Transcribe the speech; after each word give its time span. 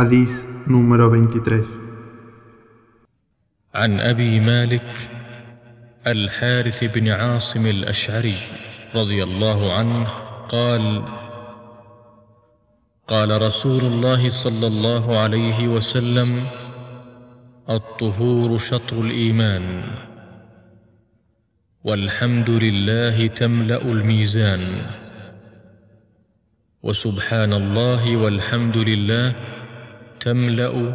حديث 0.00 0.44
número 0.66 1.12
23 1.12 1.64
عن 3.74 4.00
أبي 4.00 4.40
مالك 4.40 5.08
الحارث 6.06 6.84
بن 6.84 7.08
عاصم 7.08 7.66
الأشعري 7.66 8.36
رضي 8.94 9.22
الله 9.24 9.72
عنه 9.72 10.08
قال 10.48 11.04
قال 13.08 13.42
رسول 13.42 13.84
الله 13.84 14.30
صلى 14.30 14.66
الله 14.66 15.18
عليه 15.18 15.68
وسلم 15.68 16.46
الطهور 17.70 18.58
شطر 18.58 19.00
الإيمان 19.00 19.84
والحمد 21.84 22.50
لله 22.50 23.26
تملأ 23.26 23.82
الميزان 23.82 24.86
وسبحان 26.82 27.52
الله 27.52 28.16
والحمد 28.16 28.76
لله 28.76 29.49
تملأ 30.20 30.94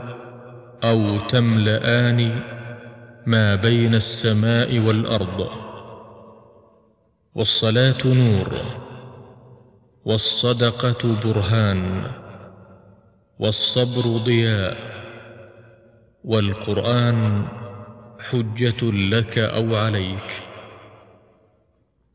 أو 0.84 1.20
تملآن 1.28 2.42
ما 3.26 3.56
بين 3.56 3.96
السماء 3.96 4.80
والأرض. 4.80 5.50
والصلاة 7.36 7.98
نور 8.06 8.62
والصدقة 10.06 11.20
برهان 11.24 12.04
والصبر 13.40 14.18
ضياء. 14.18 14.78
والقرآن 16.24 17.48
حجة 18.20 18.92
لك 18.92 19.38
أو 19.38 19.76
عليك. 19.76 20.42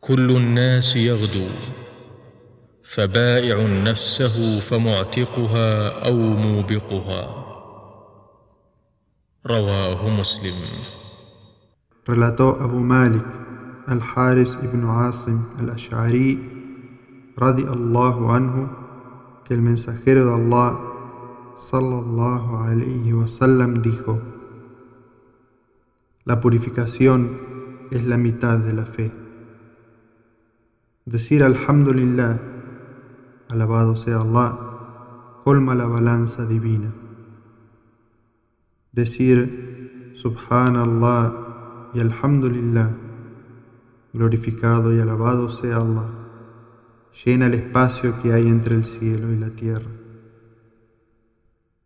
كل 0.00 0.30
الناس 0.30 0.96
يغدو. 0.96 1.48
فبائع 2.94 3.82
نفسه 3.82 4.60
فمعتقها 4.60 5.88
أو 6.08 6.16
موبقها 6.16 7.22
رواه 9.46 10.08
مسلم 10.08 10.56
Relató 12.08 12.58
Abu 12.58 12.80
Malik 12.82 13.22
al-Haris 13.86 14.58
ibn 14.66 14.82
Asim 14.88 15.46
al-Ash'ari 15.60 16.38
radi 17.38 17.62
Allahu 17.62 18.32
anhu 18.34 18.66
que 19.44 19.54
el 19.54 19.62
mensajero 19.62 20.26
de 20.26 20.34
Allah 20.34 20.70
sallallahu 21.54 22.56
alayhi 22.66 23.12
wasallam 23.12 23.82
dijo 23.82 24.18
La 26.24 26.40
purificación 26.40 27.38
es 27.92 28.04
la 28.04 28.16
mitad 28.16 28.58
de 28.58 28.72
la 28.72 28.86
fe. 28.86 29.12
Decir 31.04 31.44
Alhamdulillah, 31.44 32.38
alabado 33.50 33.96
sea 33.96 34.20
Allah, 34.20 34.58
colma 35.44 35.74
la 35.74 35.86
balanza 35.86 36.46
divina. 36.46 36.92
Decir 38.92 40.14
Subhanallah 40.14 41.90
y 41.94 42.00
Alhamdulillah, 42.00 42.90
glorificado 44.12 44.94
y 44.94 45.00
alabado 45.00 45.48
sea 45.48 45.76
Allah, 45.76 46.08
llena 47.24 47.46
el 47.46 47.54
espacio 47.54 48.20
que 48.22 48.32
hay 48.32 48.46
entre 48.46 48.76
el 48.76 48.84
cielo 48.84 49.32
y 49.32 49.36
la 49.36 49.50
tierra. 49.50 49.90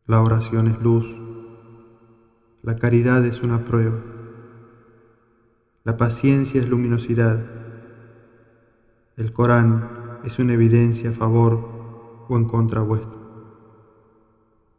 La 0.06 0.20
oración 0.20 0.68
es 0.68 0.80
luz, 0.82 1.06
la 2.62 2.76
caridad 2.76 3.24
es 3.24 3.42
una 3.42 3.64
prueba, 3.64 4.00
la 5.84 5.96
paciencia 5.96 6.60
es 6.60 6.68
luminosidad, 6.68 7.42
el 9.16 9.32
Corán 9.32 10.03
es 10.24 10.38
una 10.38 10.54
evidencia 10.54 11.10
a 11.10 11.12
favor 11.12 12.24
o 12.28 12.36
en 12.36 12.46
contra 12.46 12.80
vuestro. 12.80 13.14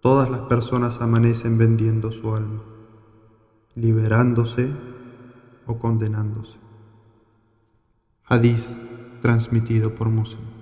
Todas 0.01 0.29
las 0.29 0.41
personas 0.41 1.01
amanecen 1.01 1.57
vendiendo 1.57 2.11
su 2.11 2.33
alma, 2.33 2.61
liberándose 3.75 4.71
o 5.65 5.79
condenándose. 5.79 6.57
Hadís 8.23 8.75
transmitido 9.21 9.95
por 9.95 10.09
Muslim. 10.09 10.54